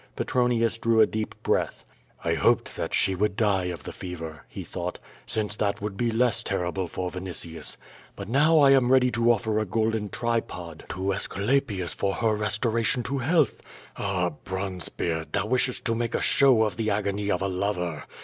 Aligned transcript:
Petronius 0.15 0.79
drew 0.79 0.99
a 0.99 1.05
deep 1.05 1.35
breath. 1.43 1.85
"I 2.23 2.33
hoped 2.33 2.75
that 2.75 2.91
she 2.91 3.13
would 3.13 3.35
die 3.35 3.65
of 3.65 3.83
the 3.83 3.91
fever,*' 3.91 4.45
he 4.49 4.63
thought, 4.63 4.97
"since 5.27 5.55
that 5.57 5.79
would 5.79 5.95
be 5.95 6.09
less 6.09 6.41
terrible 6.41 6.87
for 6.87 7.11
Vinitius. 7.11 7.77
But 8.15 8.27
now 8.27 8.57
I 8.57 8.71
am 8.71 8.87
428 8.87 8.87
Ot/0 8.87 8.89
VADtS. 8.89 8.91
ready 8.91 9.11
to 9.11 9.31
offer 9.31 9.59
a 9.59 9.65
golden 9.67 10.09
tripod 10.09 10.85
to 10.89 11.13
Aesculapius 11.13 11.93
for 11.93 12.15
her 12.15 12.35
restora 12.35 12.83
tion 12.83 13.03
to 13.03 13.19
health. 13.19 13.61
Ah, 13.95 14.31
Bronzebeard, 14.43 15.33
thou 15.33 15.45
wishest 15.45 15.85
to 15.85 15.93
make 15.93 16.13
ashow 16.15 16.63
of 16.65 16.77
the 16.77 16.89
agony 16.89 17.29
of 17.29 17.43
a 17.43 17.47
lover! 17.47 18.05